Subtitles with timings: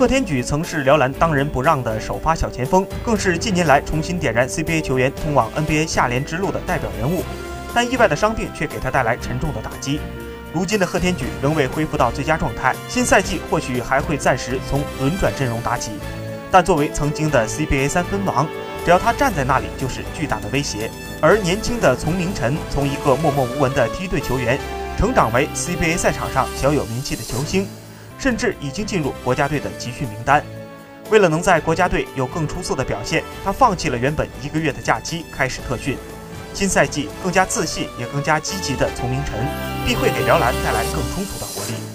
[0.00, 7.22] 贺天举曾是辽篮当仁不让的首发小前锋，更是近年来重新点燃 CBA 球员通往 NBA 下联之路的代表人物。
[7.74, 10.00] 但意外的伤病却给他带来沉重的打击。
[10.54, 15.90] 如今的贺天举仍未恢复到最佳状态，新赛季或许还会暂时从轮转阵容打起。
[16.50, 18.48] 但作为曾经的 CBA 三分王，
[18.86, 20.90] 只要他站在那里，就是巨大的威胁。
[21.20, 24.58] 而年轻的丛明晨从一个默默无闻的梯队球员，
[24.98, 27.68] 成长为 CBA 赛场上小有名气的球星，
[28.20, 30.44] 甚至已经进入国家队的集训名单。
[31.10, 35.96] 为了能在国家队有更出色的表现，他放弃了原本一个月的假期，开始特训。
[36.52, 39.34] 新赛季更加自信，也更加积极的丛明晨，
[39.86, 41.90] 必会给辽篮带来更充足的活力。